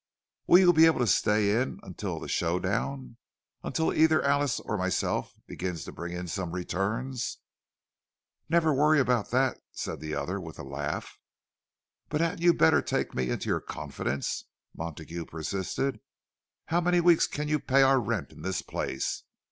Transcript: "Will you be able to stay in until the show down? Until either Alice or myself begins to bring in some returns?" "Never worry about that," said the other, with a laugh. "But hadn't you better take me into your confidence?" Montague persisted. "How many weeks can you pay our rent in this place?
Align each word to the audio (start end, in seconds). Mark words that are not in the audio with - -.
"Will 0.47 0.57
you 0.57 0.73
be 0.73 0.87
able 0.87 0.97
to 0.97 1.05
stay 1.05 1.61
in 1.61 1.79
until 1.83 2.19
the 2.19 2.27
show 2.27 2.57
down? 2.57 3.17
Until 3.61 3.93
either 3.93 4.19
Alice 4.23 4.59
or 4.59 4.75
myself 4.75 5.35
begins 5.45 5.83
to 5.85 5.91
bring 5.91 6.11
in 6.11 6.27
some 6.27 6.53
returns?" 6.53 7.37
"Never 8.49 8.73
worry 8.73 8.99
about 8.99 9.29
that," 9.29 9.59
said 9.71 9.99
the 9.99 10.15
other, 10.15 10.41
with 10.41 10.57
a 10.57 10.63
laugh. 10.63 11.19
"But 12.09 12.21
hadn't 12.21 12.41
you 12.41 12.51
better 12.55 12.81
take 12.81 13.13
me 13.13 13.29
into 13.29 13.49
your 13.49 13.61
confidence?" 13.61 14.45
Montague 14.75 15.25
persisted. 15.25 15.99
"How 16.65 16.81
many 16.81 16.99
weeks 16.99 17.27
can 17.27 17.47
you 17.47 17.59
pay 17.59 17.83
our 17.83 17.99
rent 18.01 18.31
in 18.31 18.41
this 18.41 18.63
place? 18.63 19.21